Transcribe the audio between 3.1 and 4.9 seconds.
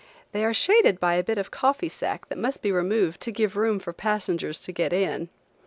to give room for passengers to